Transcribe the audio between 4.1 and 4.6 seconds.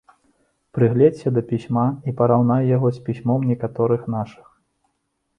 нашых.